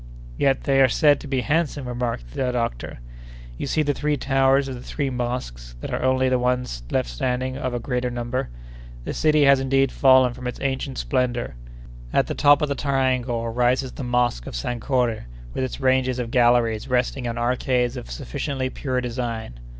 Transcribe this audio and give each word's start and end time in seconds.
"Yet 0.35 0.63
they 0.63 0.81
are 0.81 0.89
said 0.89 1.19
to 1.19 1.27
be 1.27 1.41
handsome," 1.41 1.87
remarked 1.87 2.33
the 2.33 2.51
doctor. 2.53 3.01
"You 3.59 3.67
see 3.67 3.83
the 3.83 3.93
three 3.93 4.17
towers 4.17 4.67
of 4.67 4.73
the 4.73 4.81
three 4.81 5.11
mosques 5.11 5.75
that 5.79 5.93
are 5.93 5.99
the 5.99 6.05
only 6.07 6.35
ones 6.35 6.81
left 6.89 7.07
standing 7.07 7.55
of 7.55 7.75
a 7.75 7.79
great 7.79 8.11
number—the 8.11 9.13
city 9.13 9.43
has 9.43 9.59
indeed 9.59 9.91
fallen 9.91 10.33
from 10.33 10.47
its 10.47 10.59
ancient 10.59 10.97
splendor! 10.97 11.53
At 12.11 12.25
the 12.25 12.33
top 12.33 12.63
of 12.63 12.67
the 12.69 12.73
triangle 12.73 13.47
rises 13.49 13.91
the 13.91 14.03
Mosque 14.03 14.47
of 14.47 14.55
Sankore, 14.55 15.25
with 15.53 15.63
its 15.63 15.79
ranges 15.79 16.17
of 16.17 16.31
galleries 16.31 16.87
resting 16.87 17.27
on 17.27 17.37
arcades 17.37 17.95
of 17.95 18.09
sufficiently 18.09 18.71
pure 18.71 19.01
design. 19.01 19.59